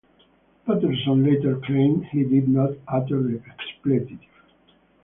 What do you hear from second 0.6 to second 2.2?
Patterson later claimed